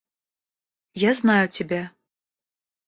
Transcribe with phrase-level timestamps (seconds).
[1.03, 1.91] Я знаю тебя.